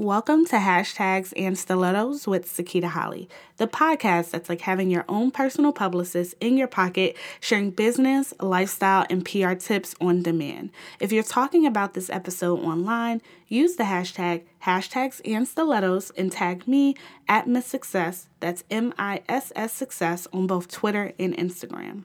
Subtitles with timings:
[0.00, 5.30] Welcome to Hashtags and Stilettos with Sakita Holley, the podcast that's like having your own
[5.30, 10.70] personal publicist in your pocket, sharing business, lifestyle, and PR tips on demand.
[11.00, 16.66] If you're talking about this episode online, use the hashtag hashtags and stilettos and tag
[16.66, 16.96] me
[17.28, 18.26] at Miss Success.
[18.40, 22.04] That's M I S S Success on both Twitter and Instagram.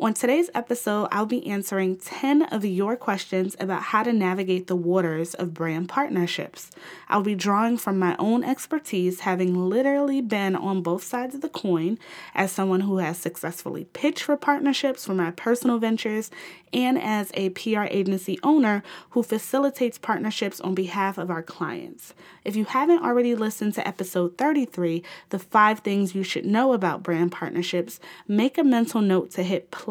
[0.00, 4.74] On today's episode, I'll be answering 10 of your questions about how to navigate the
[4.74, 6.70] waters of brand partnerships.
[7.10, 11.50] I'll be drawing from my own expertise, having literally been on both sides of the
[11.50, 11.98] coin
[12.34, 16.30] as someone who has successfully pitched for partnerships for my personal ventures
[16.72, 22.14] and as a PR agency owner who facilitates partnerships on behalf of our clients.
[22.42, 27.02] If you haven't already listened to episode 33, the five things you should know about
[27.02, 29.89] brand partnerships, make a mental note to hit play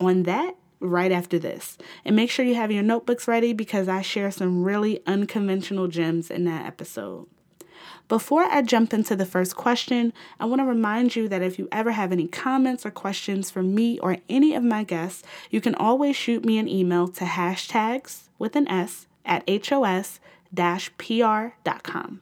[0.00, 1.76] on that right after this.
[2.04, 6.30] And make sure you have your notebooks ready because I share some really unconventional gems
[6.30, 7.26] in that episode.
[8.08, 11.68] Before I jump into the first question, I want to remind you that if you
[11.70, 15.74] ever have any comments or questions for me or any of my guests, you can
[15.74, 20.20] always shoot me an email to hashtags with an S at hos
[20.96, 22.20] pr.com.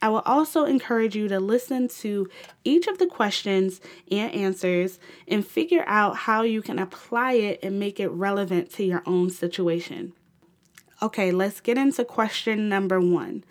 [0.00, 2.28] I will also encourage you to listen to
[2.64, 7.80] each of the questions and answers and figure out how you can apply it and
[7.80, 10.12] make it relevant to your own situation.
[11.02, 13.44] Okay, let's get into question number one.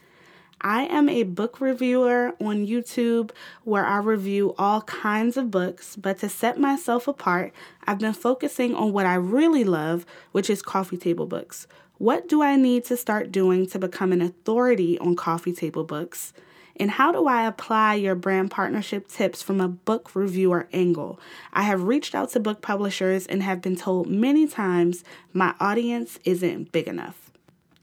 [0.59, 3.29] I am a book reviewer on YouTube
[3.63, 7.53] where I review all kinds of books, but to set myself apart,
[7.85, 11.67] I've been focusing on what I really love, which is coffee table books.
[11.97, 16.33] What do I need to start doing to become an authority on coffee table books?
[16.79, 21.19] And how do I apply your brand partnership tips from a book reviewer angle?
[21.53, 26.19] I have reached out to book publishers and have been told many times my audience
[26.23, 27.27] isn't big enough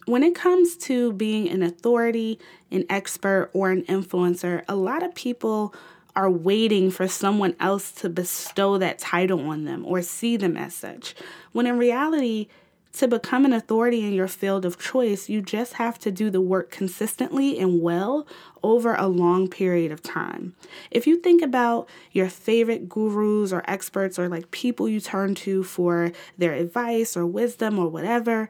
[0.07, 2.39] when it comes to being an authority,
[2.71, 5.75] an expert, or an influencer, a lot of people
[6.17, 10.75] are waiting for someone else to bestow that title on them or see them as
[10.75, 11.15] such.
[11.53, 12.49] When in reality,
[12.95, 16.41] to become an authority in your field of choice, you just have to do the
[16.41, 18.27] work consistently and well
[18.63, 20.55] over a long period of time.
[20.91, 25.65] If you think about your favorite gurus or experts or like people you turn to
[25.65, 28.49] for their advice or wisdom or whatever,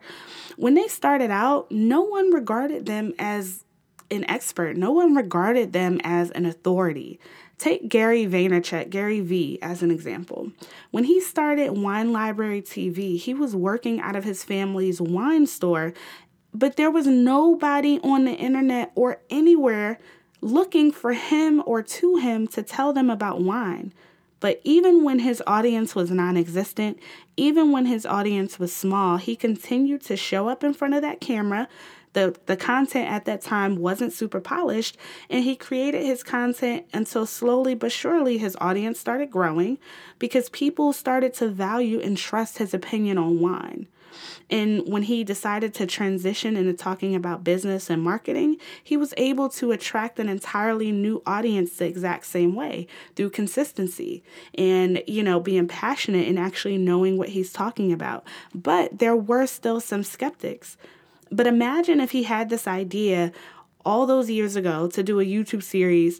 [0.57, 3.63] when they started out, no one regarded them as
[4.11, 7.19] an expert, no one regarded them as an authority.
[7.57, 10.51] Take Gary Vaynerchuk, Gary V, as an example.
[10.91, 15.93] When he started Wine Library TV, he was working out of his family's wine store,
[16.53, 19.99] but there was nobody on the internet or anywhere
[20.41, 23.93] looking for him or to him to tell them about wine.
[24.39, 26.99] But even when his audience was non existent,
[27.37, 31.21] even when his audience was small, he continued to show up in front of that
[31.21, 31.67] camera,
[32.15, 34.97] the, the content at that time wasn't super polished,
[35.29, 39.77] and he created his content until slowly but surely his audience started growing
[40.17, 43.87] because people started to value and trust his opinion on wine.
[44.49, 49.49] And when he decided to transition into talking about business and marketing, he was able
[49.49, 52.87] to attract an entirely new audience the exact same way
[53.17, 54.23] through consistency
[54.57, 58.25] and, you know, being passionate and actually knowing what he's talking about.
[58.53, 60.77] But there were still some skeptics.
[61.31, 63.31] But imagine if he had this idea
[63.85, 66.19] all those years ago to do a YouTube series,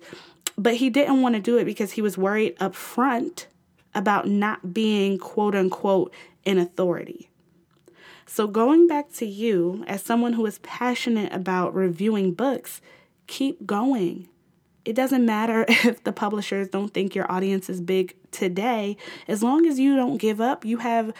[0.57, 3.47] but he didn't want to do it because he was worried up front
[3.93, 6.13] about not being quote unquote
[6.45, 7.29] an authority.
[8.27, 12.81] So, going back to you as someone who is passionate about reviewing books,
[13.27, 14.27] keep going.
[14.83, 18.97] It doesn't matter if the publishers don't think your audience is big today.
[19.27, 21.13] As long as you don't give up, you have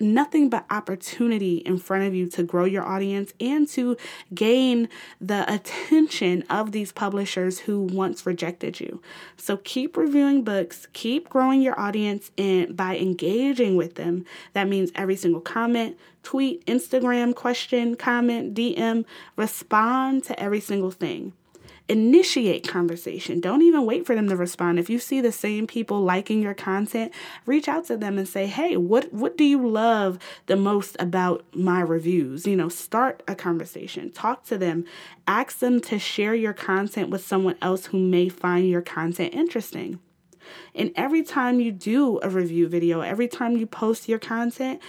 [0.00, 3.96] nothing but opportunity in front of you to grow your audience and to
[4.34, 4.88] gain
[5.20, 9.02] the attention of these publishers who once rejected you.
[9.36, 14.24] So keep reviewing books, keep growing your audience and by engaging with them.
[14.52, 19.04] That means every single comment, tweet, Instagram question, comment, DM,
[19.36, 21.32] respond to every single thing
[21.88, 23.40] initiate conversation.
[23.40, 24.78] Don't even wait for them to respond.
[24.78, 27.12] If you see the same people liking your content,
[27.46, 31.44] reach out to them and say, "Hey, what what do you love the most about
[31.54, 34.10] my reviews?" You know, start a conversation.
[34.10, 34.84] Talk to them.
[35.26, 39.98] Ask them to share your content with someone else who may find your content interesting.
[40.74, 44.80] And every time you do a review video, every time you post your content,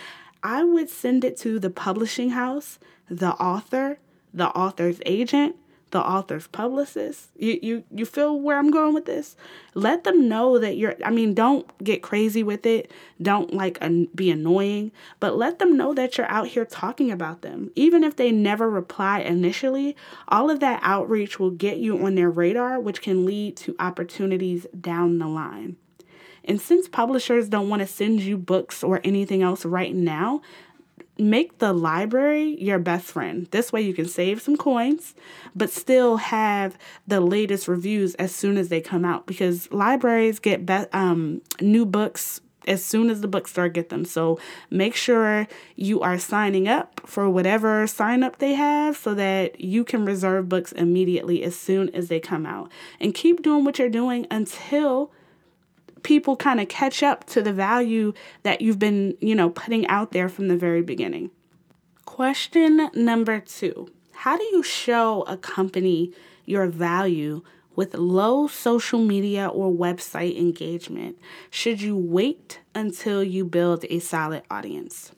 [0.41, 2.79] I would send it to the publishing house,
[3.09, 3.99] the author,
[4.33, 5.57] the author's agent,
[5.91, 7.29] the author's publicist.
[7.37, 9.35] You you you feel where I'm going with this?
[9.73, 12.91] Let them know that you're I mean, don't get crazy with it.
[13.21, 17.41] Don't like an, be annoying, but let them know that you're out here talking about
[17.41, 17.71] them.
[17.75, 19.95] Even if they never reply initially,
[20.27, 24.67] all of that outreach will get you on their radar, which can lead to opportunities
[24.79, 25.77] down the line.
[26.45, 30.41] And since publishers don't want to send you books or anything else right now,
[31.19, 33.47] make the library your best friend.
[33.51, 35.15] This way you can save some coins,
[35.55, 36.77] but still have
[37.07, 41.85] the latest reviews as soon as they come out because libraries get be- um, new
[41.85, 44.05] books as soon as the bookstore get them.
[44.05, 44.39] So
[44.69, 49.83] make sure you are signing up for whatever sign up they have so that you
[49.83, 52.71] can reserve books immediately as soon as they come out.
[52.99, 55.11] And keep doing what you're doing until
[56.03, 58.13] people kind of catch up to the value
[58.43, 61.31] that you've been, you know, putting out there from the very beginning.
[62.05, 66.13] Question number two How do you show a company
[66.45, 67.41] your value
[67.75, 71.17] with low social media or website engagement?
[71.49, 75.11] Should you wait until you build a solid audience?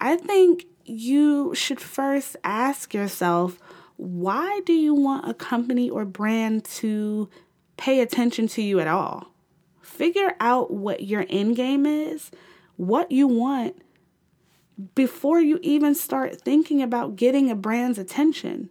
[0.00, 3.58] I think you should first ask yourself
[3.96, 7.28] why do you want a company or brand to
[7.76, 9.33] pay attention to you at all?
[9.94, 12.32] Figure out what your end game is,
[12.76, 13.76] what you want
[14.96, 18.70] before you even start thinking about getting a brand's attention.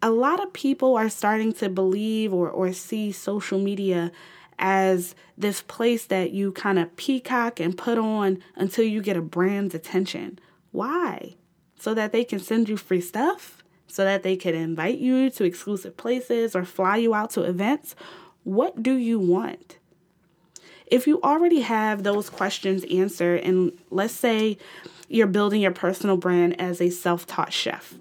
[0.00, 4.10] A lot of people are starting to believe or, or see social media
[4.58, 9.22] as this place that you kind of peacock and put on until you get a
[9.22, 10.38] brand's attention.
[10.70, 11.36] Why?
[11.78, 13.62] So that they can send you free stuff?
[13.86, 17.94] So that they can invite you to exclusive places or fly you out to events?
[18.44, 19.76] What do you want?
[20.92, 24.58] If you already have those questions answered, and let's say
[25.08, 27.94] you're building your personal brand as a self taught chef,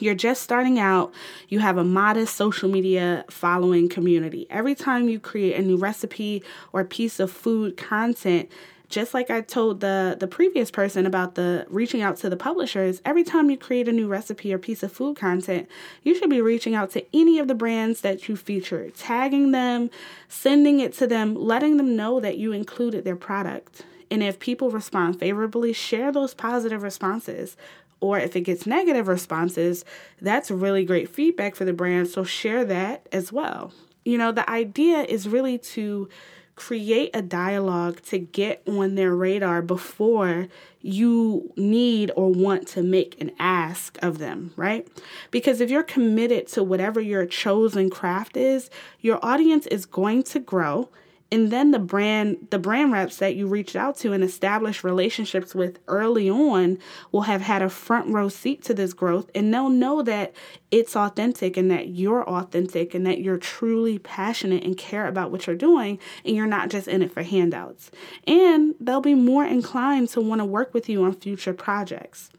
[0.00, 1.14] you're just starting out,
[1.48, 4.48] you have a modest social media following community.
[4.50, 6.42] Every time you create a new recipe
[6.72, 8.50] or piece of food content,
[8.88, 13.00] just like I told the the previous person about the reaching out to the publishers,
[13.04, 15.68] every time you create a new recipe or piece of food content,
[16.02, 19.90] you should be reaching out to any of the brands that you feature, tagging them,
[20.28, 23.84] sending it to them, letting them know that you included their product.
[24.10, 27.56] And if people respond favorably, share those positive responses.
[28.00, 29.84] Or if it gets negative responses,
[30.20, 32.08] that's really great feedback for the brand.
[32.08, 33.72] So share that as well.
[34.04, 36.08] You know, the idea is really to
[36.56, 40.48] create a dialogue to get on their radar before
[40.80, 44.88] you need or want to make an ask of them, right?
[45.30, 48.70] Because if you're committed to whatever your chosen craft is,
[49.00, 50.88] your audience is going to grow
[51.32, 55.54] and then the brand the brand reps that you reached out to and established relationships
[55.54, 56.78] with early on
[57.10, 59.28] will have had a front row seat to this growth.
[59.34, 60.34] And they'll know that
[60.70, 65.46] it's authentic and that you're authentic and that you're truly passionate and care about what
[65.46, 65.98] you're doing.
[66.24, 67.90] And you're not just in it for handouts.
[68.26, 72.30] And they'll be more inclined to want to work with you on future projects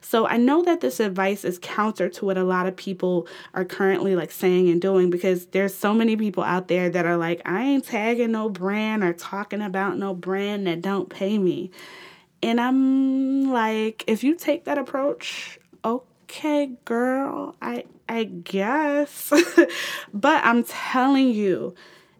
[0.00, 3.64] so I know that this advice is counter to what a lot of people are
[3.64, 7.42] currently like saying and doing because there's so many people out there that are like,
[7.44, 11.70] I ain't tagging no brand or talking about no brand that don't pay me.
[12.42, 19.32] And I'm like, if you take that approach, okay, girl, I I guess.
[20.12, 21.74] but I'm telling you,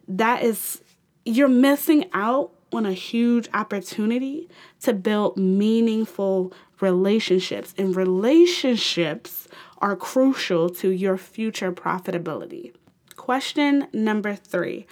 [0.07, 0.81] that is
[1.25, 4.49] you're missing out on a huge opportunity
[4.81, 6.51] to build meaningful
[6.83, 9.47] relationships, and relationships
[9.79, 12.73] are crucial to your future profitability.
[13.15, 14.85] Question number three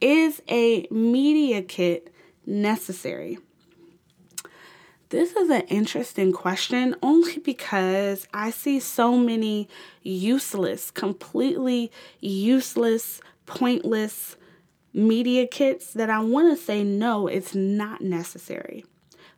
[0.00, 2.12] Is a media kit
[2.44, 3.38] necessary?
[5.10, 9.68] This is an interesting question only because I see so many
[10.02, 14.36] useless, completely useless, pointless
[14.92, 18.84] media kits that I want to say no, it's not necessary.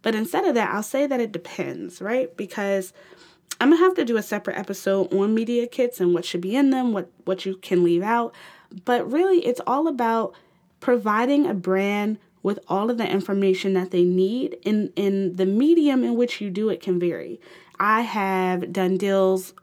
[0.03, 2.35] But instead of that, I'll say that it depends, right?
[2.37, 2.93] Because
[3.61, 6.57] I'm gonna have to do a separate episode on media kits and what should be
[6.57, 8.35] in them, what what you can leave out.
[8.85, 10.35] But really, it's all about
[10.81, 16.05] providing a brand with all of the information that they need in in the medium
[16.05, 17.41] in which you do it can vary.
[17.81, 19.55] I have done deals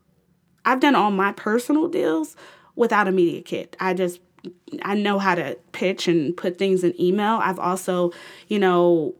[0.65, 2.35] I've done all my personal deals
[2.75, 3.77] without a media kit.
[3.79, 4.19] I just
[4.83, 7.39] I know how to pitch and put things in email.
[7.41, 8.11] I've also,
[8.47, 9.15] you know,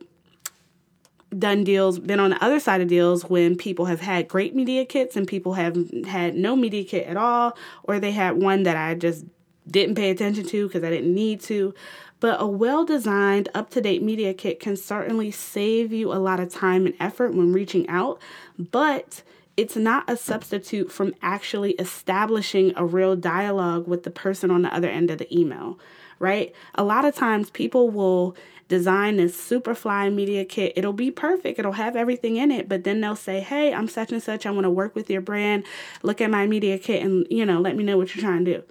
[1.38, 4.86] done deals, been on the other side of deals when people have had great media
[4.86, 8.77] kits and people have had no media kit at all, or they had one that
[8.77, 9.25] I just
[9.67, 11.74] didn't pay attention to because I didn't need to.
[12.20, 16.39] But a well designed, up to date media kit can certainly save you a lot
[16.39, 18.22] of time and effort when reaching out.
[18.58, 19.24] But
[19.58, 24.74] it's not a substitute from actually establishing a real dialogue with the person on the
[24.74, 25.79] other end of the email,
[26.20, 26.53] right?
[26.75, 28.36] A lot of times people will
[28.67, 30.74] design this super fly media kit.
[30.75, 31.60] It'll be perfect.
[31.60, 34.45] It'll have everything in it, but then they'll say, "Hey, I'm such and such.
[34.45, 35.63] I want to work with your brand.
[36.03, 38.63] Look at my media kit and, you know, let me know what you're trying to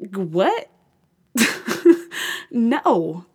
[0.00, 0.70] do." What?
[2.50, 3.26] no.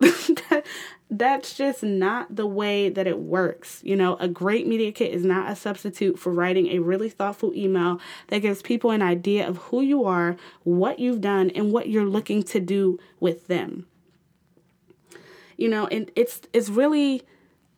[1.10, 3.80] that's just not the way that it works.
[3.82, 7.52] You know, a great media kit is not a substitute for writing a really thoughtful
[7.52, 11.88] email that gives people an idea of who you are, what you've done, and what
[11.88, 13.86] you're looking to do with them.
[15.60, 17.22] You know, and it's it's really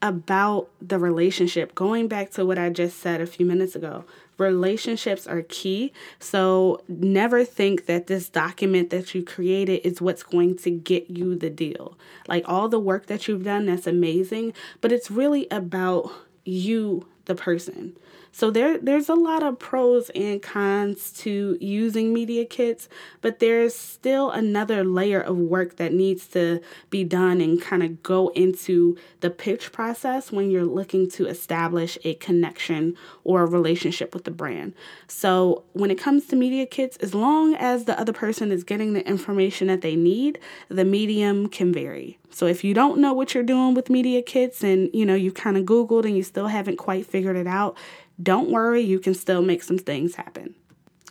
[0.01, 1.75] about the relationship.
[1.75, 4.05] Going back to what I just said a few minutes ago,
[4.39, 5.93] relationships are key.
[6.19, 11.37] So never think that this document that you created is what's going to get you
[11.37, 11.97] the deal.
[12.27, 16.11] Like all the work that you've done, that's amazing, but it's really about
[16.45, 17.97] you, the person.
[18.35, 22.89] So there there's a lot of pros and cons to using media kits,
[23.21, 28.03] but there's still another layer of work that needs to be done and kind of
[28.03, 34.15] go into the pitch process when you're looking to establish a connection or a relationship
[34.15, 34.73] with the brand.
[35.09, 38.95] So when it comes to media kits, as long as the other person is getting
[38.95, 42.19] the information that they need, the medium can vary.
[42.31, 45.33] So if you don't know what you're doing with media kits and you know you
[45.33, 47.77] kind of googled and you still haven't quite figured it out,
[48.23, 50.55] don't worry, you can still make some things happen.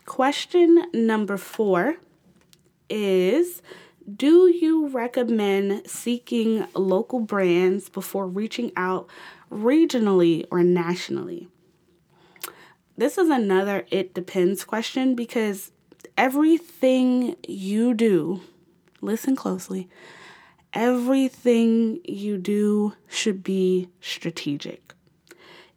[0.05, 1.97] Question number four
[2.89, 3.61] is
[4.13, 9.09] Do you recommend seeking local brands before reaching out
[9.51, 11.47] regionally or nationally?
[12.97, 15.71] This is another it depends question because
[16.17, 18.41] everything you do,
[19.01, 19.89] listen closely,
[20.73, 24.93] everything you do should be strategic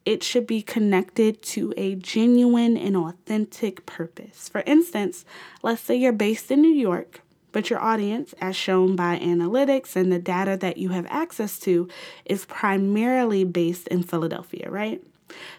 [0.04, 4.48] it should be connected to a genuine and authentic purpose.
[4.48, 5.24] For instance,
[5.62, 10.12] let's say you're based in New York, but your audience, as shown by analytics and
[10.12, 11.88] the data that you have access to,
[12.24, 15.02] is primarily based in Philadelphia, right?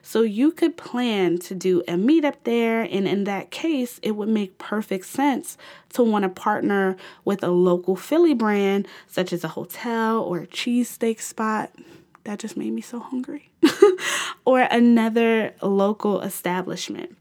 [0.02, 4.30] So you could plan to do a meetup there, and in that case, it would
[4.30, 5.58] make perfect sense
[5.94, 10.48] to want to partner with a local Philly brand, such as a hotel or a
[10.48, 11.72] cheesesteak spot
[12.26, 13.52] that just made me so hungry.
[14.46, 17.16] or another local establishment.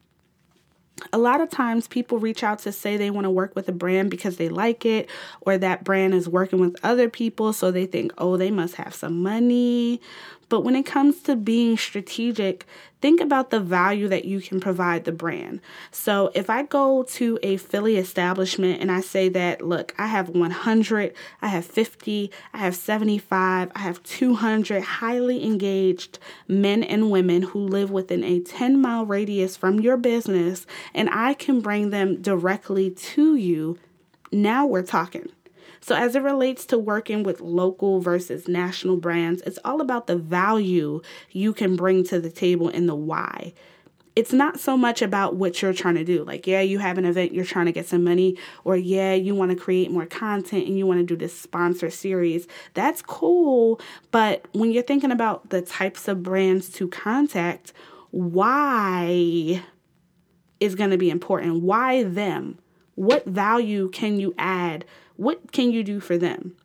[1.13, 3.73] A lot of times people reach out to say they want to work with a
[3.73, 5.11] brand because they like it,
[5.43, 8.95] or that brand is working with other people, so they think, oh, they must have
[8.95, 10.01] some money,
[10.49, 12.67] but when it comes to being strategic,
[13.01, 15.61] think about the value that you can provide the brand.
[15.91, 20.31] So if I go to a Philly establishment and I say that, look, I have
[20.31, 27.43] 100, I have 50, I have 75, I have 200 highly engaged men and women
[27.43, 32.23] who live within a 10 mile radius from your business, and I can bring them
[32.23, 33.79] directly to you,
[34.33, 35.29] now we're talking.
[35.85, 40.17] So, as it relates to working with local versus national brands, it's all about the
[40.17, 43.53] value you can bring to the table and the why.
[44.17, 46.25] It's not so much about what you're trying to do.
[46.25, 49.35] Like, yeah, you have an event, you're trying to get some money, or yeah, you
[49.35, 52.49] want to create more content and you want to do this sponsor series.
[52.73, 53.79] That's cool.
[54.11, 57.75] But when you're thinking about the types of brands to contact,
[58.11, 59.63] why
[60.61, 61.63] is going to be important?
[61.63, 62.59] Why them?
[62.95, 64.87] What value can you add
[65.17, 66.57] what can you do for them?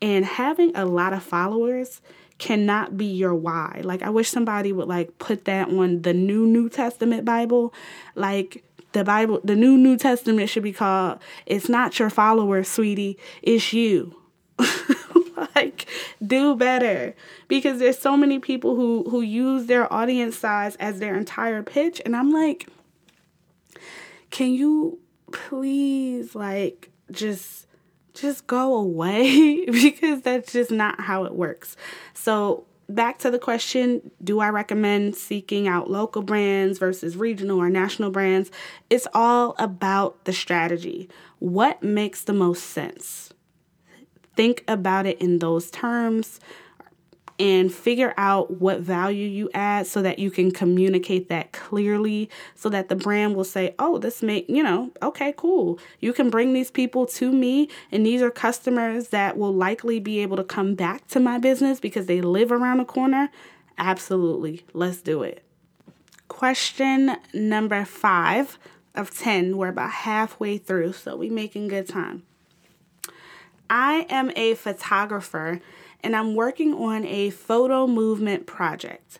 [0.00, 2.00] And having a lot of followers
[2.38, 3.80] cannot be your why.
[3.82, 7.72] Like I wish somebody would like put that on the new New Testament Bible.
[8.14, 13.18] Like the Bible, the new New Testament should be called it's not your followers, sweetie,
[13.42, 14.20] it's you.
[15.54, 15.86] like
[16.24, 17.14] do better
[17.48, 22.00] because there's so many people who who use their audience size as their entire pitch
[22.06, 22.66] and I'm like
[24.30, 24.98] can you
[25.32, 27.65] please like just
[28.16, 31.76] just go away because that's just not how it works.
[32.14, 37.68] So, back to the question do I recommend seeking out local brands versus regional or
[37.68, 38.50] national brands?
[38.90, 41.08] It's all about the strategy.
[41.38, 43.32] What makes the most sense?
[44.36, 46.40] Think about it in those terms
[47.38, 52.68] and figure out what value you add so that you can communicate that clearly so
[52.68, 55.78] that the brand will say, "Oh, this make, you know, okay, cool.
[56.00, 60.20] You can bring these people to me and these are customers that will likely be
[60.20, 63.30] able to come back to my business because they live around the corner."
[63.78, 64.64] Absolutely.
[64.72, 65.42] Let's do it.
[66.28, 68.58] Question number 5
[68.94, 69.56] of 10.
[69.56, 72.22] We're about halfway through, so we making good time.
[73.68, 75.60] I am a photographer
[76.02, 79.18] and I'm working on a photo movement project.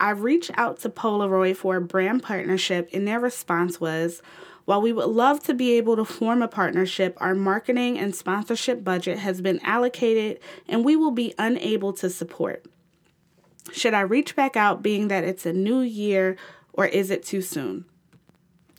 [0.00, 4.22] I've reached out to Polaroid for a brand partnership, and their response was
[4.68, 8.84] while we would love to be able to form a partnership, our marketing and sponsorship
[8.84, 12.66] budget has been allocated and we will be unable to support.
[13.72, 16.36] Should I reach back out being that it's a new year
[16.74, 17.86] or is it too soon?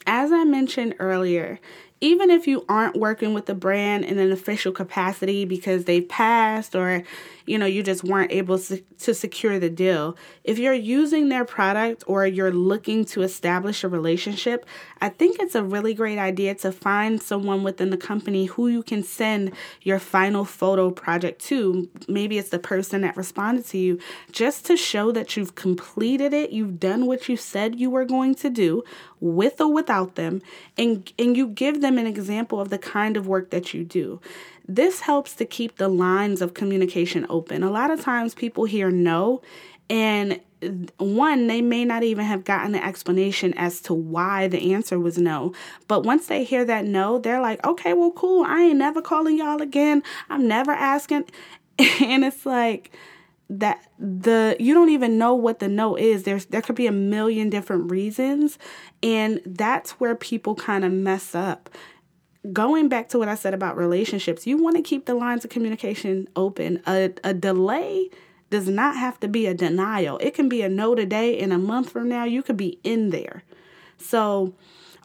[0.05, 1.59] As I mentioned earlier,
[2.01, 6.75] even if you aren't working with the brand in an official capacity because they've passed
[6.75, 7.03] or
[7.45, 11.45] you know you just weren't able to, to secure the deal if you're using their
[11.45, 14.65] product or you're looking to establish a relationship
[15.01, 18.83] i think it's a really great idea to find someone within the company who you
[18.83, 19.51] can send
[19.81, 21.89] your final photo project to.
[22.07, 23.99] Maybe it's the person that responded to you.
[24.31, 28.35] Just to show that you've completed it you've done what you said you were going
[28.35, 28.83] to do
[29.19, 30.41] with or without them
[30.77, 34.21] and and you give them an example of the kind of work that you do
[34.69, 37.63] this helps to keep the lines of communication open.
[37.63, 39.41] A lot of times people hear no,
[39.89, 40.39] and
[40.97, 45.17] one, they may not even have gotten the explanation as to why the answer was
[45.17, 45.53] no.
[45.87, 48.43] But once they hear that no, they're like, okay, well, cool.
[48.45, 50.03] I ain't never calling y'all again.
[50.29, 51.25] I'm never asking.
[52.01, 52.91] And it's like,
[53.49, 56.91] that the you don't even know what the no is there's there could be a
[56.91, 58.59] million different reasons
[59.01, 61.69] and that's where people kind of mess up
[62.53, 65.51] going back to what I said about relationships, you want to keep the lines of
[65.51, 66.81] communication open.
[66.87, 68.09] A, a delay
[68.49, 70.17] does not have to be a denial.
[70.19, 73.09] It can be a no today, and a month from now, you could be in
[73.09, 73.43] there.
[73.97, 74.53] So,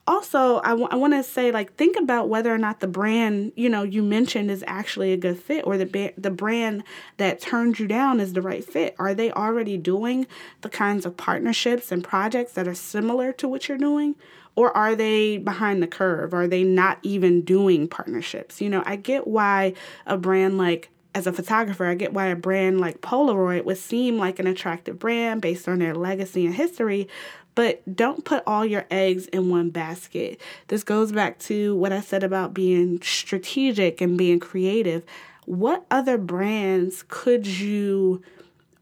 [0.06, 3.52] also, I, w- I want to say, like, think about whether or not the brand,
[3.56, 6.84] you know, you mentioned is actually a good fit or the, ba- the brand
[7.16, 8.94] that turned you down is the right fit.
[8.98, 10.26] Are they already doing
[10.60, 14.14] the kinds of partnerships and projects that are similar to what you're doing?
[14.56, 16.32] Or are they behind the curve?
[16.34, 18.60] Are they not even doing partnerships?
[18.60, 19.72] You know, I get why
[20.06, 24.18] a brand like as a photographer, I get why a brand like Polaroid would seem
[24.18, 27.08] like an attractive brand based on their legacy and history,
[27.54, 30.40] but don't put all your eggs in one basket.
[30.68, 35.04] This goes back to what I said about being strategic and being creative.
[35.46, 38.22] What other brands could you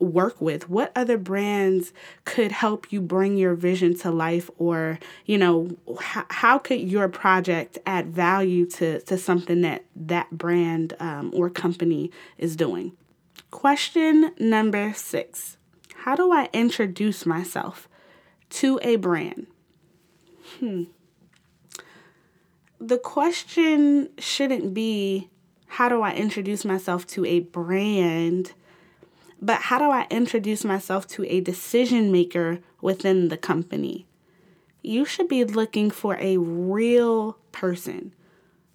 [0.02, 0.68] work with?
[0.68, 1.92] What other brands
[2.24, 4.50] could help you bring your vision to life?
[4.58, 10.30] Or, you know, how, how could your project add value to, to something that that
[10.30, 12.92] brand um, or company is doing?
[13.50, 15.56] Question number six
[16.04, 17.88] How do I introduce myself
[18.50, 19.46] to a brand?
[20.58, 20.84] Hmm.
[22.80, 25.28] The question shouldn't be,
[25.66, 28.54] How do I introduce myself to a brand?
[29.44, 34.06] But how do I introduce myself to a decision maker within the company?
[34.82, 38.14] You should be looking for a real person,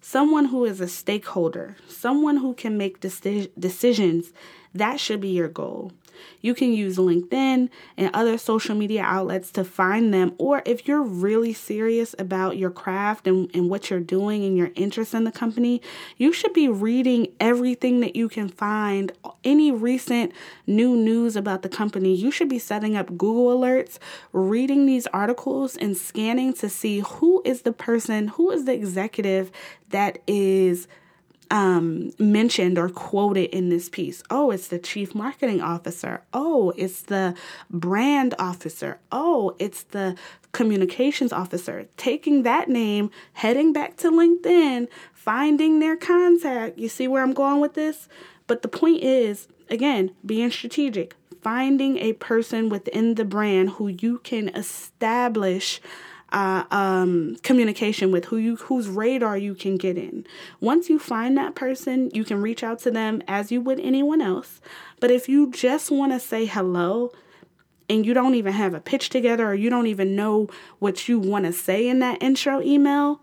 [0.02, 4.34] someone who is a stakeholder, someone who can make deci- decisions.
[4.74, 5.92] That should be your goal.
[6.40, 10.34] You can use LinkedIn and other social media outlets to find them.
[10.38, 14.70] Or if you're really serious about your craft and, and what you're doing and your
[14.74, 15.82] interest in the company,
[16.16, 19.12] you should be reading everything that you can find,
[19.44, 20.32] any recent
[20.66, 22.14] new news about the company.
[22.14, 23.98] You should be setting up Google alerts,
[24.32, 29.50] reading these articles, and scanning to see who is the person, who is the executive
[29.90, 30.88] that is
[31.50, 34.22] um, mentioned or quoted in this piece.
[34.30, 36.22] Oh, it's the chief marketing officer.
[36.32, 37.34] Oh, it's the
[37.70, 38.98] brand officer.
[39.10, 40.16] Oh, it's the
[40.52, 41.86] communications officer.
[41.96, 46.78] Taking that name, heading back to LinkedIn, finding their contact.
[46.78, 48.08] You see where I'm going with this?
[48.46, 54.18] But the point is, again, being strategic, finding a person within the brand who you
[54.18, 55.80] can establish
[56.32, 60.26] uh, um, communication with, who you whose radar you can get in.
[60.60, 64.20] Once you find that person, you can reach out to them as you would anyone
[64.20, 64.60] else.
[65.00, 67.12] But if you just want to say hello
[67.88, 71.18] and you don't even have a pitch together or you don't even know what you
[71.18, 73.22] want to say in that intro email,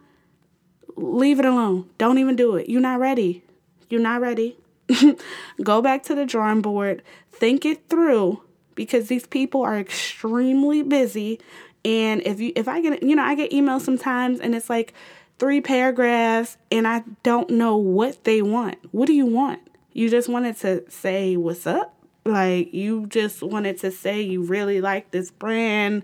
[0.95, 1.89] leave it alone.
[1.97, 2.69] Don't even do it.
[2.69, 3.43] You're not ready.
[3.89, 4.57] You're not ready.
[5.63, 8.41] Go back to the drawing board, think it through
[8.75, 11.39] because these people are extremely busy
[11.85, 14.93] and if you if I get you know, I get emails sometimes and it's like
[15.37, 18.77] three paragraphs and I don't know what they want.
[18.91, 19.59] What do you want?
[19.93, 21.93] You just wanted to say what's up?
[22.25, 26.03] Like you just wanted to say you really like this brand.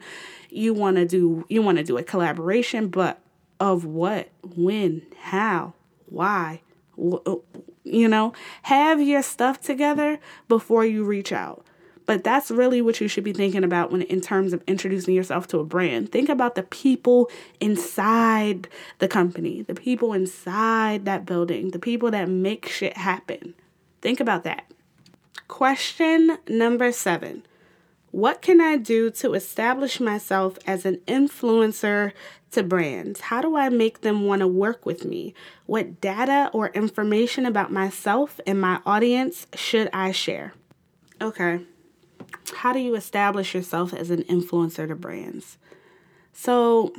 [0.52, 3.20] You want to do you want to do a collaboration, but
[3.60, 4.30] of what?
[4.56, 5.02] When?
[5.20, 5.74] How?
[6.06, 6.62] Why?
[7.02, 7.38] Uh,
[7.84, 11.66] you know, have your stuff together before you reach out.
[12.06, 15.48] But that's really what you should be thinking about when in terms of introducing yourself
[15.48, 16.12] to a brand.
[16.12, 18.68] Think about the people inside
[19.00, 23.54] the company, the people inside that building, the people that make shit happen.
[24.02, 24.66] Think about that.
[25.48, 27.44] Question number 7.
[28.12, 32.12] What can I do to establish myself as an influencer
[32.52, 33.22] to brands?
[33.22, 35.34] How do I make them want to work with me?
[35.66, 40.54] What data or information about myself and my audience should I share?
[41.22, 41.62] Okay.
[42.56, 45.58] How do you establish yourself as an influencer to brands?
[46.34, 46.94] So,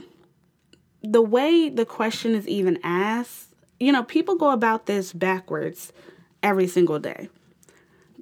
[1.03, 5.93] the way the question is even asked, you know, people go about this backwards
[6.43, 7.29] every single day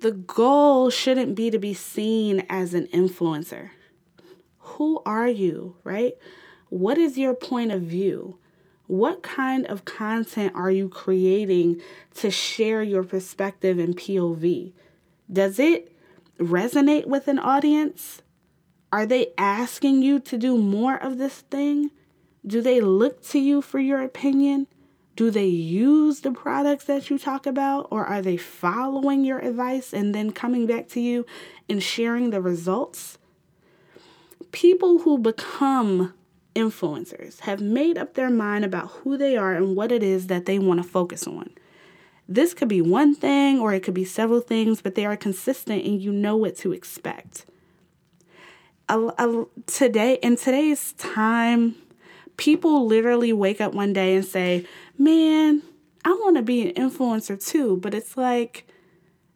[0.01, 3.71] the goal shouldn't be to be seen as an influencer.
[4.59, 6.15] Who are you, right?
[6.71, 8.39] What is your point of view?
[8.87, 11.81] What kind of content are you creating
[12.17, 14.73] to share your perspective and POV?
[15.31, 15.90] Does it
[16.41, 18.23] resonate with an audience?
[18.93, 21.91] Are they asking you to do more of this thing?
[22.47, 24.67] Do they look to you for your opinion?
[25.15, 29.93] Do they use the products that you talk about, or are they following your advice
[29.93, 31.27] and then coming back to you
[31.69, 33.19] and sharing the results?
[34.51, 36.15] People who become
[36.55, 40.47] influencers have made up their mind about who they are and what it is that
[40.47, 41.51] they want to focus on.
[42.31, 45.85] This could be one thing or it could be several things, but they are consistent
[45.85, 47.45] and you know what to expect.
[49.67, 51.75] today, in today's time,
[52.37, 54.65] people literally wake up one day and say,
[54.97, 55.63] Man,
[56.05, 57.79] I want to be an influencer too.
[57.79, 58.65] But it's like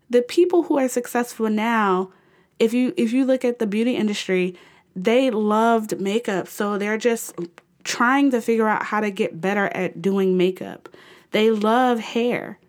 [0.08, 2.12] the people who are successful now,
[2.60, 4.56] if you if you look at the beauty industry,
[4.94, 6.46] they loved makeup.
[6.46, 7.34] So they're just
[7.82, 10.88] trying to figure out how to get better at doing makeup.
[11.32, 12.60] They love hair.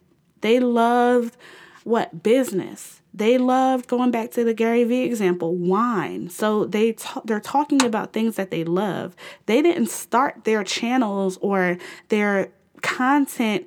[0.45, 1.37] They loved
[1.85, 3.01] what business.
[3.15, 6.29] They loved going back to the Gary Vee example, wine.
[6.29, 9.15] So they they're talking about things that they love.
[9.47, 11.79] They didn't start their channels or
[12.09, 12.51] their
[12.83, 13.65] content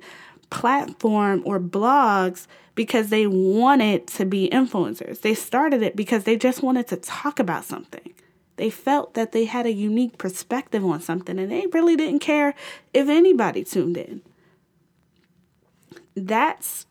[0.51, 5.19] platform or blogs because they wanted to be influencers.
[5.19, 8.13] They started it because they just wanted to talk about something.
[8.55, 12.55] They felt that they had a unique perspective on something and they really didn't care
[12.93, 14.21] if anybody tuned in.
[16.27, 16.85] That's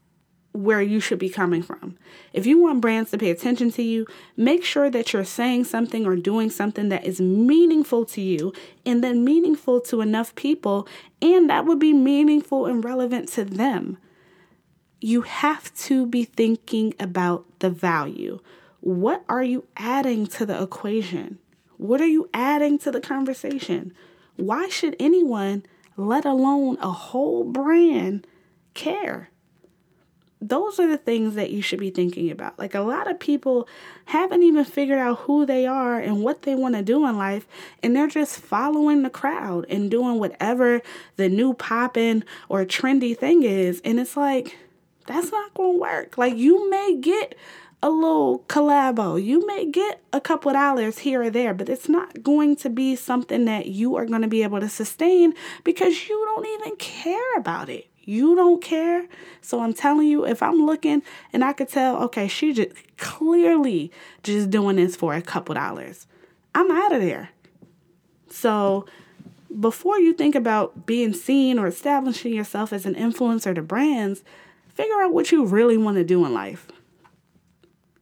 [0.52, 1.96] where you should be coming from.
[2.32, 6.06] If you want brands to pay attention to you, make sure that you're saying something
[6.06, 8.52] or doing something that is meaningful to you
[8.84, 10.88] and then meaningful to enough people,
[11.22, 13.98] and that would be meaningful and relevant to them.
[15.00, 18.40] You have to be thinking about the value.
[18.80, 21.38] What are you adding to the equation?
[21.76, 23.92] What are you adding to the conversation?
[24.36, 25.64] Why should anyone,
[25.96, 28.26] let alone a whole brand,
[28.78, 29.30] care?
[30.40, 32.58] those are the things that you should be thinking about.
[32.58, 33.68] Like a lot of people
[34.06, 37.46] haven't even figured out who they are and what they want to do in life,
[37.82, 40.80] and they're just following the crowd and doing whatever
[41.16, 43.80] the new poppin' or trendy thing is.
[43.84, 44.56] And it's like,
[45.06, 46.18] that's not going to work.
[46.18, 47.34] Like you may get
[47.82, 52.22] a little collabo, you may get a couple dollars here or there, but it's not
[52.24, 56.24] going to be something that you are going to be able to sustain because you
[56.26, 57.88] don't even care about it.
[58.08, 59.06] You don't care.
[59.42, 63.92] So I'm telling you, if I'm looking and I could tell, okay, she just clearly
[64.22, 66.06] just doing this for a couple dollars,
[66.54, 67.28] I'm out of there.
[68.30, 68.86] So
[69.60, 74.24] before you think about being seen or establishing yourself as an influencer to brands,
[74.72, 76.66] figure out what you really want to do in life.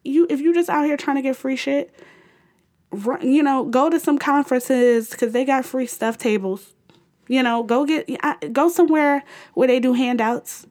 [0.05, 1.93] You if you're just out here trying to get free shit,
[2.93, 6.76] you know, go to some conferences cuz they got free stuff tables
[7.29, 8.09] you know, go get
[8.53, 10.67] go somewhere where they do handouts.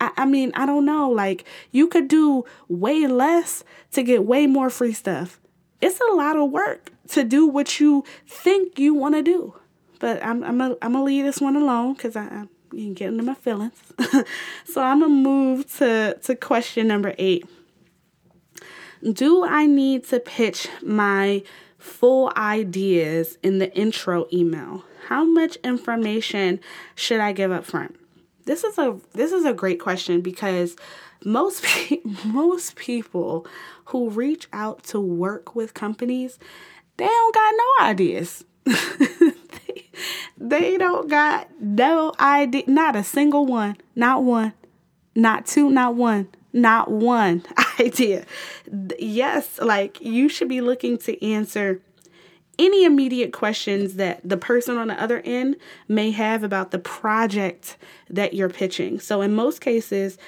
[0.00, 1.10] I, I mean, I don't know.
[1.10, 5.40] Like you could do way less to get way more free stuff.
[5.80, 9.54] It's a lot of work to do what you think you want to do.
[9.98, 12.48] But I'm I'm a, I'm gonna leave this one alone because I, I'm
[12.94, 13.74] getting into my feelings.
[14.64, 17.46] so I'm gonna move to to question number eight.
[19.02, 21.42] Do I need to pitch my
[21.78, 24.84] full ideas in the intro email?
[25.08, 26.60] How much information
[26.94, 27.96] should I give up front?
[28.44, 30.76] This is a this is a great question because
[31.24, 33.46] most pe- most people
[33.86, 36.38] who reach out to work with companies,
[36.96, 38.44] they don't got no ideas.
[38.64, 39.90] they,
[40.38, 44.52] they don't got no idea, not a single one, not one,
[45.14, 47.42] not two, not one, not one
[47.80, 48.24] idea.
[48.98, 51.82] Yes, like you should be looking to answer
[52.60, 55.56] any immediate questions that the person on the other end
[55.88, 57.78] may have about the project
[58.10, 59.00] that you're pitching.
[59.00, 60.18] So, in most cases,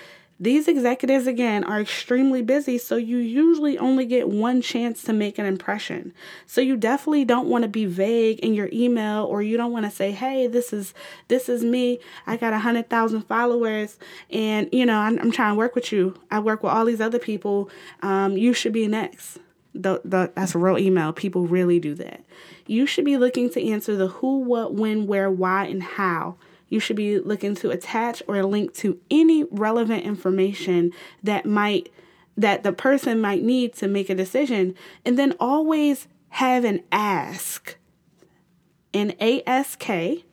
[0.40, 5.38] these executives, again, are extremely busy, so you usually only get one chance to make
[5.38, 6.12] an impression.
[6.46, 9.84] So you definitely don't want to be vague in your email, or you don't want
[9.84, 10.94] to say, "Hey, this is
[11.28, 12.00] this is me.
[12.26, 13.98] I got a hundred thousand followers,
[14.30, 16.16] and you know I'm, I'm, trying to work with you.
[16.28, 17.70] I work with all these other people.
[18.00, 19.38] Um, you should be next."
[19.74, 21.12] The, the, that's a real email.
[21.12, 22.24] People really do that.
[22.66, 26.36] You should be looking to answer the who, what, when, where, why, and how.
[26.68, 31.92] You should be looking to attach or link to any relevant information that might
[32.36, 34.74] that the person might need to make a decision.
[35.04, 37.76] And then always have an ask.
[38.94, 40.24] An ASK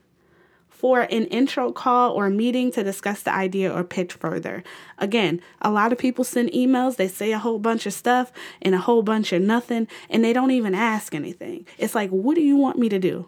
[0.80, 4.64] for an intro call or meeting to discuss the idea or pitch further.
[4.98, 8.74] Again, a lot of people send emails, they say a whole bunch of stuff and
[8.74, 11.68] a whole bunch of nothing, and they don't even ask anything.
[11.78, 13.28] It's like, what do you want me to do?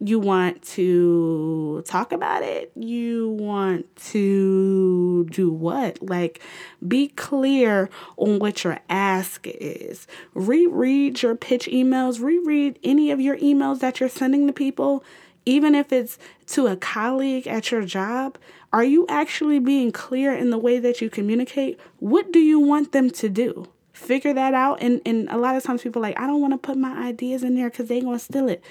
[0.00, 2.72] You want to talk about it?
[2.74, 6.00] You want to do what?
[6.00, 6.40] Like,
[6.86, 10.06] be clear on what your ask is.
[10.32, 15.04] Reread your pitch emails, reread any of your emails that you're sending to people
[15.48, 18.36] even if it's to a colleague at your job,
[18.70, 21.80] are you actually being clear in the way that you communicate?
[22.00, 23.66] What do you want them to do?
[23.94, 24.82] Figure that out.
[24.82, 27.42] And, and a lot of times people like, I don't want to put my ideas
[27.42, 28.62] in there because they're going to steal it.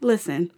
[0.00, 0.50] Listen,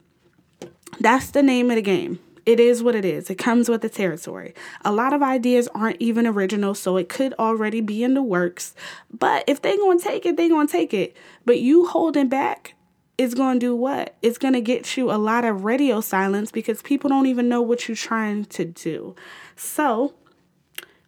[1.00, 2.20] that's the name of the game.
[2.46, 3.28] It is what it is.
[3.28, 4.55] It comes with the territory.
[4.85, 8.76] A lot of ideas aren't even original, so it could already be in the works.
[9.12, 11.16] But if they're going to take it, they're going to take it.
[11.44, 12.74] But you holding back,
[13.18, 14.16] is going to do what?
[14.22, 17.62] It's going to get you a lot of radio silence because people don't even know
[17.62, 19.14] what you're trying to do.
[19.57, 20.14] So,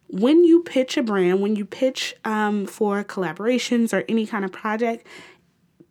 [0.07, 4.51] when you pitch a brand, when you pitch um, for collaborations or any kind of
[4.51, 5.05] project,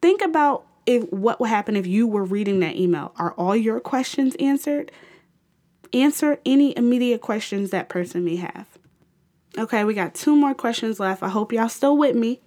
[0.01, 3.13] think about if what would happen if you were reading that email.
[3.19, 4.93] Are all your questions answered?
[5.93, 8.67] Answer any immediate questions that person may have.
[9.57, 11.23] Okay, we got two more questions left.
[11.23, 12.41] I hope y'all still with me.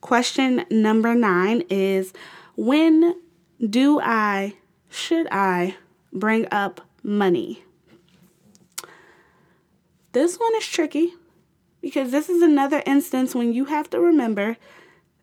[0.00, 2.12] Question number nine is
[2.60, 3.14] when
[3.58, 4.52] do I,
[4.90, 5.76] should I
[6.12, 7.64] bring up money?
[10.12, 11.14] This one is tricky
[11.80, 14.58] because this is another instance when you have to remember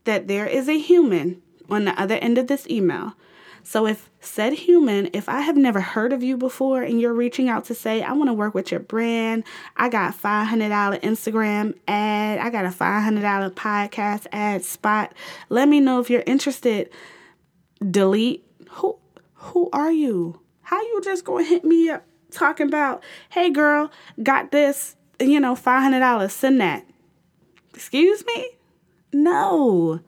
[0.05, 3.13] that there is a human on the other end of this email.
[3.61, 7.49] So, if said human, if I have never heard of you before and you're reaching
[7.49, 9.43] out to say, I want to work with your brand,
[9.75, 15.13] I got $500 Instagram ad, I got a $500 podcast ad spot,
[15.49, 16.89] let me know if you're interested
[17.79, 18.45] delete.
[18.71, 18.97] Who
[19.33, 20.41] who are you?
[20.61, 25.55] How you just gonna hit me up talking about, hey girl, got this, you know,
[25.55, 26.85] five hundred dollars, send that.
[27.73, 28.49] Excuse me?
[29.13, 30.01] No.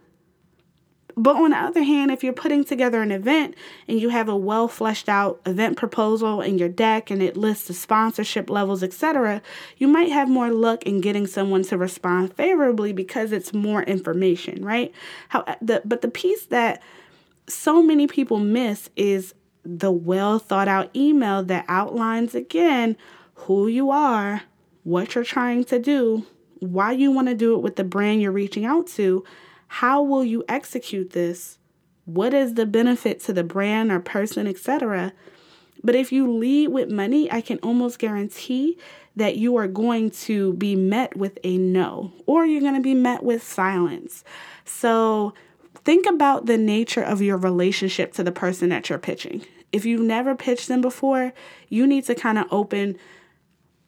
[1.15, 3.55] But on the other hand, if you're putting together an event
[3.89, 7.67] and you have a well fleshed out event proposal in your deck and it lists
[7.67, 9.41] the sponsorship levels, etc.,
[9.77, 14.63] you might have more luck in getting someone to respond favorably because it's more information,
[14.63, 14.93] right?
[15.27, 16.81] How the but the piece that
[17.49, 19.33] so many people miss is
[19.63, 22.95] the well thought out email that outlines again
[23.33, 24.43] who you are,
[24.83, 26.25] what you're trying to do,
[26.59, 29.23] why you want to do it with the brand you're reaching out to,
[29.67, 31.57] how will you execute this,
[32.05, 35.13] what is the benefit to the brand or person, etc.
[35.83, 38.77] But if you lead with money, I can almost guarantee
[39.15, 42.93] that you are going to be met with a no, or you're going to be
[42.93, 44.23] met with silence.
[44.65, 45.33] So,
[45.89, 49.43] think about the nature of your relationship to the person that you're pitching.
[49.71, 51.33] If you've never pitched them before,
[51.67, 52.95] you need to kind of open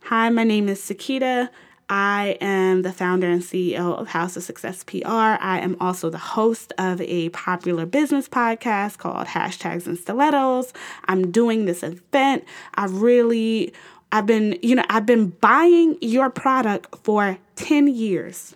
[0.06, 1.50] Hi, my name is Sakita.
[1.90, 4.98] I am the founder and CEO of House of Success PR.
[5.06, 10.74] I am also the host of a popular business podcast called Hashtags and Stilettos.
[11.06, 12.46] I'm doing this event.
[12.74, 13.76] I really,
[14.12, 18.56] I've been, you know, I've been buying your product for 10 years.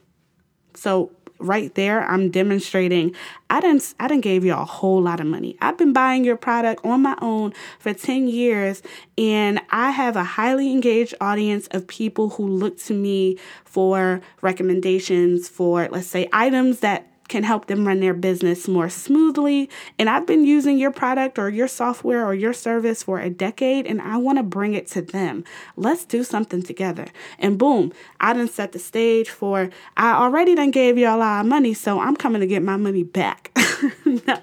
[0.73, 3.13] So right there i'm demonstrating
[3.49, 5.57] i didn't i didn't gave you a whole lot of money.
[5.61, 8.81] I've been buying your product on my own for 10 years
[9.17, 15.49] and i have a highly engaged audience of people who look to me for recommendations
[15.49, 19.69] for let's say items that can help them run their business more smoothly.
[19.97, 23.87] And I've been using your product or your software or your service for a decade
[23.87, 25.43] and I want to bring it to them.
[25.75, 27.07] Let's do something together.
[27.39, 31.41] And boom, I done set the stage for I already done gave you a lot
[31.41, 33.51] of money, so I'm coming to get my money back.
[34.05, 34.39] no.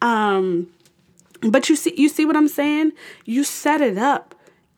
[0.00, 0.68] Um
[1.42, 2.92] but you see you see what I'm saying?
[3.24, 4.34] You set it up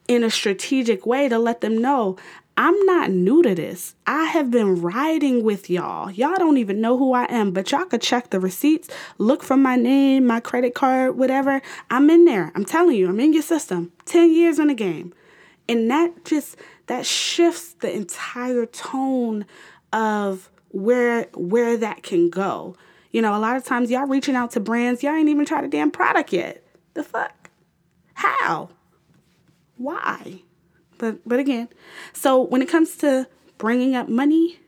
[0.08, 2.16] in a strategic way to let them know
[2.58, 3.94] I'm not new to this.
[4.04, 6.10] I have been riding with y'all.
[6.10, 9.56] Y'all don't even know who I am, but y'all could check the receipts, look for
[9.56, 11.62] my name, my credit card, whatever.
[11.88, 12.50] I'm in there.
[12.56, 13.92] I'm telling you, I'm in your system.
[14.06, 15.14] 10 years in the game.
[15.68, 19.46] And that just that shifts the entire tone
[19.92, 22.74] of where where that can go.
[23.12, 25.62] You know, a lot of times y'all reaching out to brands, y'all ain't even tried
[25.62, 26.64] a damn product yet.
[26.94, 27.50] The fuck?
[28.14, 28.70] How?
[29.76, 30.42] Why?
[30.98, 31.68] But but again,
[32.12, 34.58] so when it comes to bringing up money,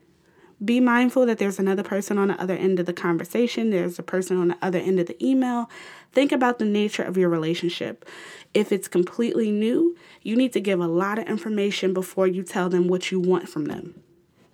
[0.63, 4.03] be mindful that there's another person on the other end of the conversation, there's a
[4.03, 5.69] person on the other end of the email.
[6.11, 8.05] Think about the nature of your relationship.
[8.53, 12.69] If it's completely new, you need to give a lot of information before you tell
[12.69, 13.95] them what you want from them.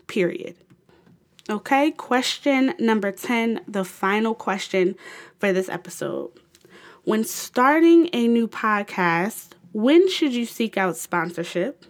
[0.07, 0.55] Period.
[1.49, 4.95] Okay, question number 10, the final question
[5.39, 6.31] for this episode.
[7.03, 11.85] When starting a new podcast, when should you seek out sponsorship?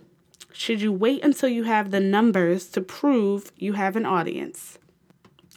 [0.51, 4.79] Should you wait until you have the numbers to prove you have an audience?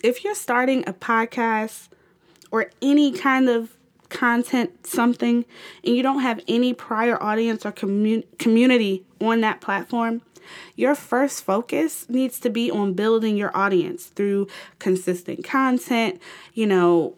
[0.02, 1.88] If you're starting a podcast
[2.50, 3.76] or any kind of
[4.08, 5.44] content, something,
[5.84, 10.22] and you don't have any prior audience or commun- community on that platform,
[10.76, 16.20] your first focus needs to be on building your audience through consistent content,
[16.54, 17.14] you know,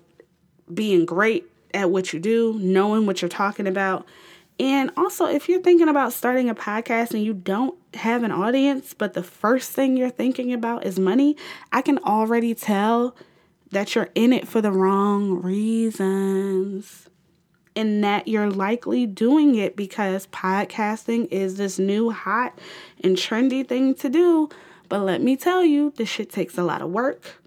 [0.73, 4.07] being great at what you do, knowing what you're talking about,
[4.59, 8.95] and also, if you're thinking about starting a podcast and you don't have an audience,
[8.95, 11.37] but the first thing you're thinking about is money,
[11.73, 13.17] I can already tell
[13.71, 17.09] that you're in it for the wrong reasons.
[17.75, 22.59] And that you're likely doing it because podcasting is this new hot
[23.03, 24.51] and trendy thing to do.
[24.91, 27.43] But let me tell you, this shit takes a lot of work.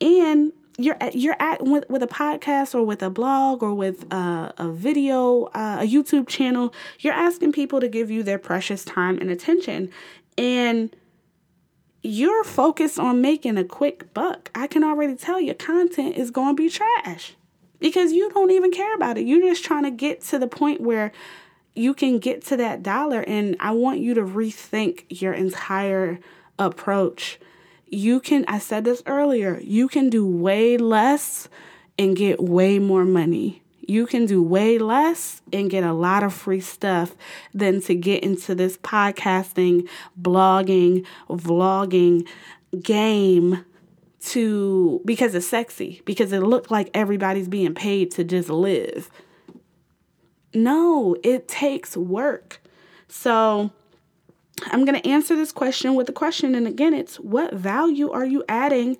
[0.00, 4.10] And you're at, you're at with, with a podcast or with a blog or with
[4.12, 8.84] a, a video, uh, a YouTube channel, you're asking people to give you their precious
[8.84, 9.90] time and attention.
[10.38, 10.94] And
[12.02, 14.52] you're focused on making a quick buck.
[14.54, 17.34] I can already tell your content is going to be trash
[17.80, 19.26] because you don't even care about it.
[19.26, 21.10] You're just trying to get to the point where
[21.74, 23.22] you can get to that dollar.
[23.22, 26.20] And I want you to rethink your entire
[26.56, 27.40] approach
[27.90, 31.48] you can, I said this earlier, you can do way less
[31.98, 33.62] and get way more money.
[33.80, 37.16] You can do way less and get a lot of free stuff
[37.54, 39.88] than to get into this podcasting,
[40.20, 42.28] blogging, vlogging
[42.82, 43.64] game
[44.20, 49.10] to because it's sexy, because it looked like everybody's being paid to just live.
[50.52, 52.60] No, it takes work.
[53.08, 53.70] So,
[54.66, 56.54] I'm going to answer this question with a question.
[56.54, 58.96] And again, it's what value are you adding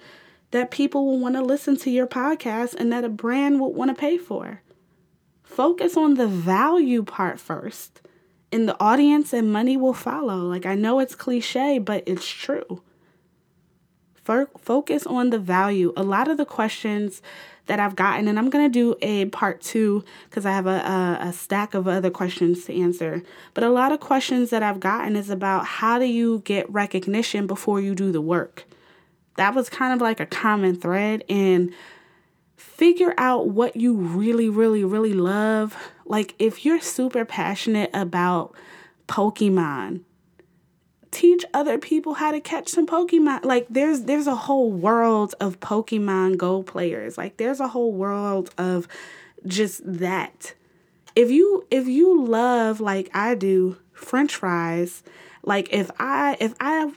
[0.50, 3.90] that people will want to listen to your podcast and that a brand will want
[3.90, 4.62] to pay for?
[5.42, 8.00] Focus on the value part first,
[8.52, 10.36] and the audience and money will follow.
[10.36, 12.82] Like, I know it's cliche, but it's true.
[14.58, 15.92] Focus on the value.
[15.96, 17.22] A lot of the questions
[17.68, 20.70] that I've gotten, and I'm going to do a part two because I have a,
[20.70, 23.22] a, a, stack of other questions to answer.
[23.54, 27.46] But a lot of questions that I've gotten is about how do you get recognition
[27.46, 28.64] before you do the work?
[29.36, 31.24] That was kind of like a common thread.
[31.28, 31.72] And
[32.56, 35.76] figure out what you really, really, really love.
[36.04, 38.54] Like if you're super passionate about
[39.08, 40.02] Pokemon,
[41.10, 43.44] teach other people how to catch some Pokemon.
[43.44, 47.18] Like there's there's a whole world of Pokemon Go players.
[47.18, 48.88] Like there's a whole world of
[49.46, 50.54] just that.
[51.16, 55.02] If you if you love like I do french fries,
[55.42, 56.92] like if I if I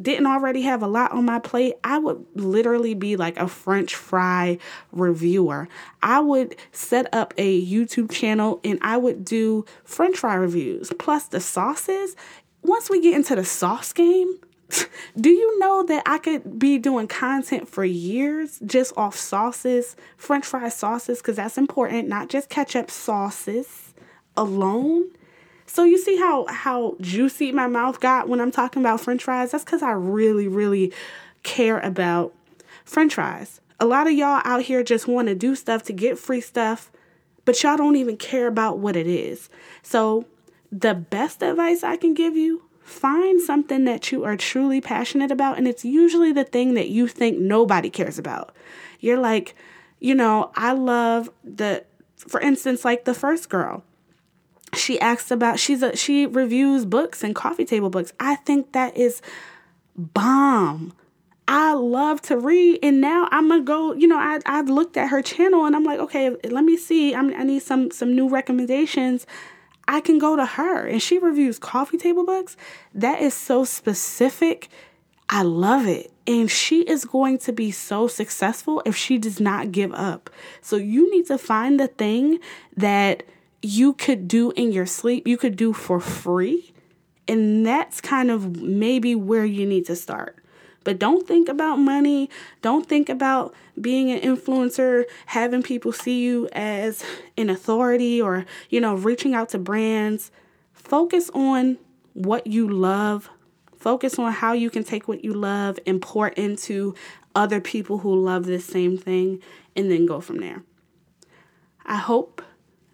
[0.00, 3.94] didn't already have a lot on my plate, I would literally be like a french
[3.94, 4.58] fry
[4.92, 5.68] reviewer.
[6.02, 10.90] I would set up a YouTube channel and I would do french fry reviews.
[10.98, 12.16] Plus the sauces,
[12.62, 14.38] once we get into the sauce game,
[15.20, 20.46] do you know that I could be doing content for years just off sauces, french
[20.46, 23.94] fry sauces, because that's important, not just ketchup sauces
[24.36, 25.10] alone?
[25.66, 29.52] So you see how how juicy my mouth got when I'm talking about french fries?
[29.52, 30.92] That's cuz I really really
[31.42, 32.34] care about
[32.84, 33.60] french fries.
[33.78, 36.90] A lot of y'all out here just want to do stuff to get free stuff,
[37.44, 39.48] but y'all don't even care about what it is.
[39.82, 40.26] So
[40.70, 45.58] the best advice I can give you find something that you are truly passionate about.
[45.58, 48.54] And it's usually the thing that you think nobody cares about.
[48.98, 49.54] You're like,
[50.00, 51.84] you know, I love the,
[52.16, 53.84] for instance, like the first girl.
[54.74, 58.12] She asks about, she's a, she reviews books and coffee table books.
[58.20, 59.22] I think that is
[59.96, 60.92] bomb.
[61.48, 63.92] I love to read, and now I'm gonna go.
[63.92, 67.12] You know, I I've looked at her channel, and I'm like, okay, let me see.
[67.12, 69.26] I'm, I need some some new recommendations
[69.90, 72.56] I can go to her and she reviews coffee table books.
[72.94, 74.68] That is so specific.
[75.28, 76.12] I love it.
[76.28, 80.30] And she is going to be so successful if she does not give up.
[80.62, 82.38] So you need to find the thing
[82.76, 83.24] that
[83.62, 86.72] you could do in your sleep, you could do for free.
[87.26, 90.39] And that's kind of maybe where you need to start.
[90.82, 92.30] But don't think about money.
[92.62, 97.04] Don't think about being an influencer, having people see you as
[97.36, 100.30] an authority or, you know, reaching out to brands.
[100.72, 101.78] Focus on
[102.14, 103.30] what you love
[103.80, 106.94] Focus on how you can take what you love and pour into
[107.34, 109.40] other people who love this same thing,
[109.74, 110.62] and then go from there.
[111.86, 112.42] I hope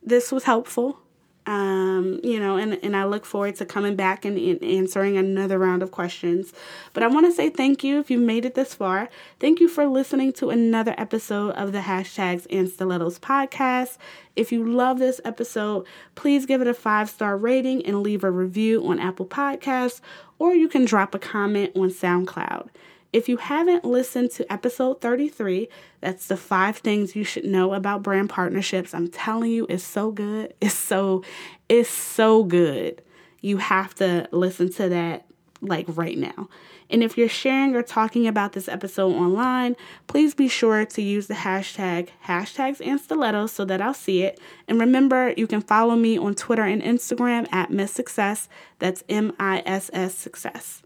[0.01, 1.01] this was helpful.
[1.47, 5.61] Um, you know, and, and I look forward to coming back and, and answering another
[5.61, 6.53] round of questions.
[6.93, 9.09] But I want to say thank you if you've made it this far.
[9.39, 13.97] Thank you for listening to another episode of the Hashtags and Stilettos podcast.
[14.35, 15.87] If you love this episode,
[16.17, 20.01] please give it a five star rating and leave a review on Apple Podcasts,
[20.41, 22.69] or you can drop a comment on SoundCloud.
[23.13, 25.69] If you haven't listened to episode 33,
[26.01, 28.95] that's the five things you should know about brand partnerships.
[28.95, 30.55] I'm telling you, it's so good.
[30.61, 31.23] It's so,
[31.69, 33.03] it's so good.
[33.41, 35.27] You have to listen to that
[35.61, 36.49] like right now.
[36.89, 39.77] And if you're sharing or talking about this episode online,
[40.07, 44.41] please be sure to use the hashtag hashtags and stilettos so that I'll see it.
[44.69, 48.49] And remember, you can follow me on Twitter and Instagram at Miss Success.
[48.79, 50.83] That's M I S S Success.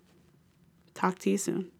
[0.94, 1.70] Talk to you soon.